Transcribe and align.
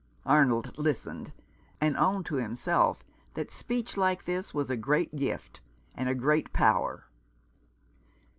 Arnold 0.25 0.75
listened, 0.79 1.31
and 1.79 1.95
owned 1.95 2.25
to 2.25 2.37
himself 2.37 3.03
that 3.35 3.51
speech 3.51 3.95
like 3.97 4.25
this 4.25 4.51
was 4.51 4.71
a 4.71 4.75
great 4.75 5.15
gift 5.15 5.61
and 5.93 6.09
a 6.09 6.15
great 6.15 6.51
power. 6.53 7.05